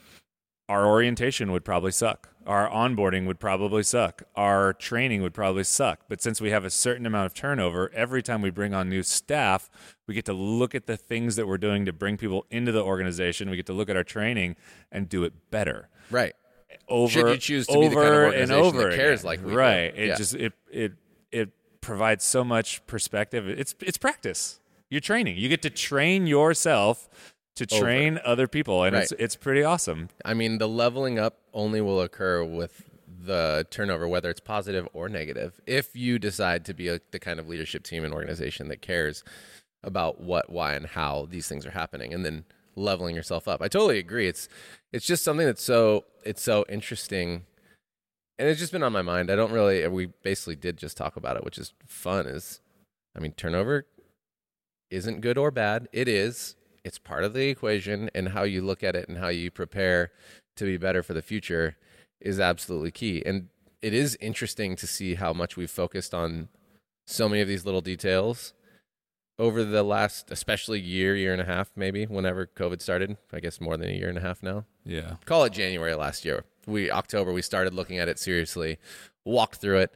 [0.68, 2.28] Our orientation would probably suck.
[2.46, 4.22] Our onboarding would probably suck.
[4.36, 6.00] Our training would probably suck.
[6.08, 9.02] But since we have a certain amount of turnover, every time we bring on new
[9.02, 9.70] staff,
[10.06, 12.82] we get to look at the things that we're doing to bring people into the
[12.82, 13.48] organization.
[13.48, 14.56] We get to look at our training
[14.92, 16.34] and do it better Right.
[16.88, 19.26] Over Should you choose to be the over kind of and over that cares again.
[19.28, 19.56] like we do.
[19.56, 20.14] right it Yeah.
[20.16, 20.92] just it it
[21.32, 21.50] it
[21.80, 27.08] provides so much perspective it's it's practice you're training you get to train yourself
[27.56, 27.84] to Over.
[27.84, 29.02] train other people and Right.
[29.02, 32.84] it's it's pretty awesome I mean, the leveling up only will occur with
[33.20, 37.38] the turnover, whether it's positive or negative, if you decide to be a, the kind
[37.40, 39.24] of leadership team and organization that cares
[39.82, 42.44] about what, why, and how these things are happening, and then
[42.76, 43.60] leveling yourself up.
[43.60, 44.28] I totally agree.
[44.28, 44.48] It's
[44.92, 47.46] it's just something that's so it's so interesting,
[48.38, 49.30] and it's just been on my mind.
[49.30, 49.86] I don't really.
[49.88, 52.26] We basically did just talk about it, which is fun.
[52.26, 52.60] Is
[53.16, 53.86] I mean, turnover
[54.90, 55.88] isn't good or bad.
[55.90, 56.54] It is.
[56.84, 60.12] It's part of the equation, and how you look at it and how you prepare
[60.56, 61.76] to be better for the future
[62.20, 63.22] is absolutely key.
[63.24, 63.48] And
[63.80, 66.48] it is interesting to see how much we've focused on
[67.06, 68.52] so many of these little details
[69.38, 73.16] over the last, especially year, year and a half, maybe whenever COVID started.
[73.32, 76.24] I guess more than a year and a half now yeah call it January last
[76.24, 76.44] year.
[76.66, 78.78] We October we started looking at it seriously,
[79.24, 79.94] walked through it.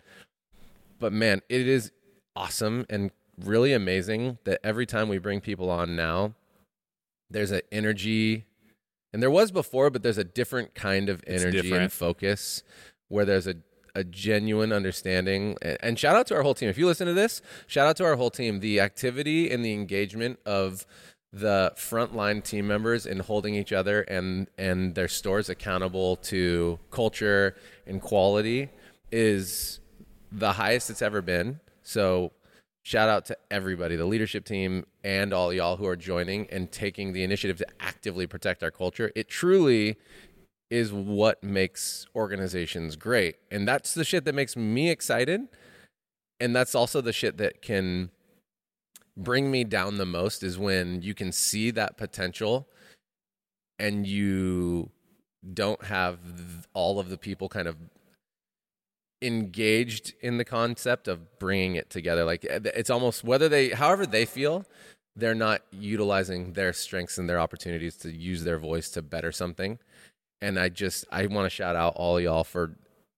[0.99, 1.91] But man, it is
[2.37, 6.35] awesome and really amazing that every time we bring people on now,
[7.29, 8.45] there's an energy
[9.13, 12.63] and there was before, but there's a different kind of energy and focus
[13.09, 13.57] where there's a
[13.95, 16.69] a genuine understanding and, shout out to our whole team.
[16.69, 18.61] If you listen to this, shout out to our whole team.
[18.61, 20.87] The activity and the engagement of
[21.33, 27.57] the frontline team members in holding each other and and their stores accountable to culture
[27.87, 28.69] and quality
[29.11, 29.81] is
[30.31, 31.59] the highest it's ever been.
[31.83, 32.33] So
[32.83, 37.13] shout out to everybody, the leadership team and all y'all who are joining and taking
[37.13, 39.11] the initiative to actively protect our culture.
[39.15, 39.97] It truly
[40.73, 43.37] is what makes organizations great.
[43.51, 45.43] And that's the shit that makes me excited.
[46.41, 48.11] And that's also the shit that can
[49.15, 52.67] bring me down the most is when you can see that potential
[53.79, 54.89] and you
[55.53, 56.19] don't have
[56.73, 57.77] all of the people kind of
[59.21, 64.05] engaged in the concept of bringing it together like eh, it's almost whether they however
[64.05, 64.65] they feel
[65.15, 69.79] they're not utilizing their strengths and their opportunities to use their voice to better something
[70.43, 72.77] and i just i want to shout out all y'all for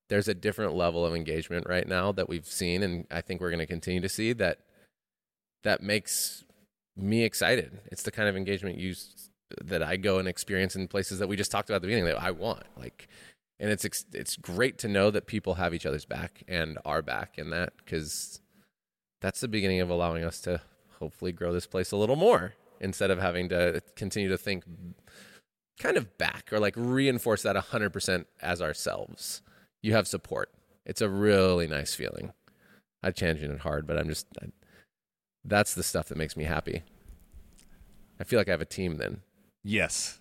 [0.08, 3.50] there's a different level of engagement right now that we've seen and i think we're
[3.50, 4.60] going to continue to see that
[5.64, 6.44] that makes
[6.96, 7.80] me excited.
[7.86, 8.94] It's the kind of engagement you
[9.62, 12.06] that i go and experience in places that we just talked about at the beginning
[12.06, 13.06] that i want like
[13.60, 17.38] and it's it's great to know that people have each other's back and our back
[17.38, 18.40] in that because
[19.20, 20.60] that's the beginning of allowing us to
[20.98, 24.64] hopefully grow this place a little more instead of having to continue to think
[25.78, 29.42] kind of back or like reinforce that 100% as ourselves.
[29.82, 30.50] You have support.
[30.86, 32.32] It's a really nice feeling.
[33.02, 34.46] I changing it hard but i'm just I,
[35.44, 36.82] that's the stuff that makes me happy.
[38.18, 39.20] I feel like i have a team then.
[39.62, 40.20] Yes.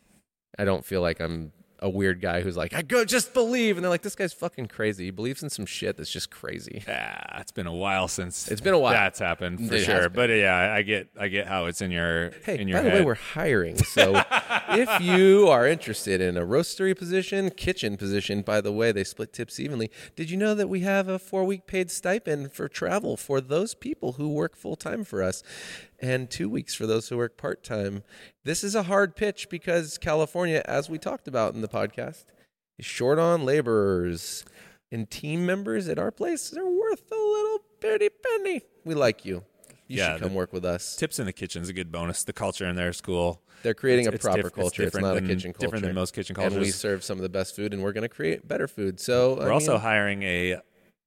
[0.57, 1.53] I don't feel like I'm
[1.84, 4.67] a weird guy who's like, I go just believe, and they're like, this guy's fucking
[4.67, 5.06] crazy.
[5.06, 6.84] He believes in some shit that's just crazy.
[6.88, 8.93] yeah it's been a while since It's been a while.
[8.93, 12.32] that's happened for It sure but yeah i get i get how it's in your
[12.46, 13.78] Hey, in your by the way, we're hiring.
[13.78, 14.24] So
[14.69, 19.34] if you are interested in a roastery position, kitchen position, by the way, they split
[19.34, 19.91] tips evenly.
[20.15, 23.76] Did you know that we have a four week paid stipend for travel for those
[23.76, 25.44] people who work full time for us
[26.00, 28.04] and two weeks for those who work part time?
[28.46, 32.25] This is a hard pitch because California, as we talked about in the podcast,
[32.77, 34.44] is short on laborers.
[34.91, 38.62] And team members at our place are worth a little bitty penny.
[38.85, 39.44] We like you.
[39.87, 40.96] You Yeah, should come work with us.
[40.96, 44.06] tips in the kitchen is a good bonus the culture in their school They're creating
[44.08, 44.83] It's- a it's proper diff- culture.
[44.83, 45.65] It's, different not a kitchen culture.
[45.65, 46.54] different than most kitchen cultures.
[46.54, 49.00] And we serve some of the best food, and we're going to create better food.
[49.00, 50.58] So We're also mean, hiring a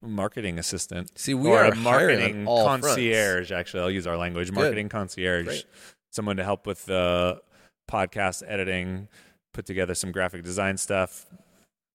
[0.01, 1.17] marketing assistant.
[1.17, 2.87] See, we are a marketing all fronts.
[2.87, 3.51] concierge.
[3.51, 4.51] Actually, I'll use our language.
[4.51, 5.45] Marketing concierge.
[5.45, 5.65] Great.
[6.11, 7.41] Someone to help with the
[7.89, 9.07] podcast editing,
[9.53, 11.25] put together some graphic design stuff,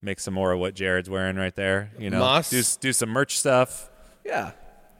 [0.01, 1.91] make some more of what Jared's wearing right there.
[1.99, 2.49] You know, Moss.
[2.49, 3.89] do do some merch stuff.
[4.25, 4.51] Yeah.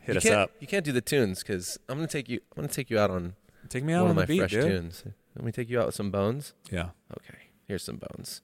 [0.01, 0.51] Hit you us can't, up.
[0.59, 2.39] You can't do the tunes because I'm gonna take you.
[2.57, 3.35] I'm gonna take you out on
[3.69, 4.63] Take me out one on of my beat, fresh dude.
[4.65, 5.03] tunes.
[5.35, 6.53] Let me take you out with some bones.
[6.69, 6.89] Yeah.
[7.17, 8.41] Okay, here's some bones.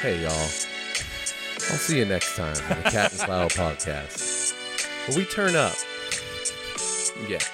[0.00, 0.32] Hey y'all.
[0.32, 4.31] I'll see you next time on the Cat and Cloud podcast.
[5.06, 5.74] Where we turn up
[7.26, 7.50] get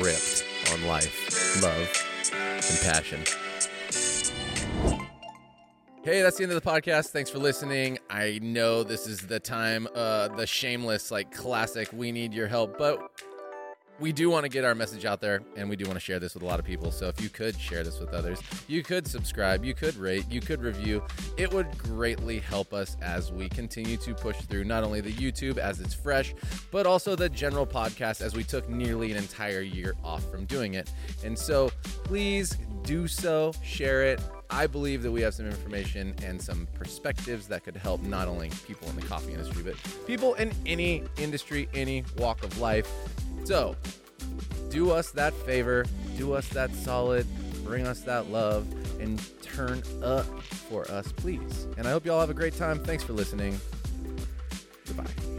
[0.00, 1.88] ripped on life, love,
[2.32, 3.20] and passion.
[6.02, 7.10] Hey, that's the end of the podcast.
[7.10, 7.98] Thanks for listening.
[8.10, 12.78] I know this is the time, uh, the shameless, like classic, we need your help,
[12.78, 13.10] but
[13.98, 16.18] we do want to get our message out there and we do want to share
[16.18, 16.92] this with a lot of people.
[16.92, 20.40] So if you could share this with others, you could subscribe, you could rate, you
[20.40, 21.02] could review.
[21.36, 25.58] It would greatly help us as we continue to push through not only the YouTube
[25.58, 26.34] as it's fresh,
[26.70, 30.74] but also the general podcast as we took nearly an entire year off from doing
[30.74, 30.90] it.
[31.24, 31.70] And so
[32.04, 34.20] please do so, share it.
[34.50, 38.50] I believe that we have some information and some perspectives that could help not only
[38.66, 39.74] people in the coffee industry, but
[40.06, 42.90] people in any industry, any walk of life.
[43.48, 43.74] So,
[44.68, 45.86] do us that favor,
[46.18, 47.26] do us that solid,
[47.64, 48.66] bring us that love,
[49.00, 51.66] and turn up for us, please.
[51.78, 52.78] And I hope you all have a great time.
[52.84, 53.58] Thanks for listening.
[54.86, 55.37] Goodbye.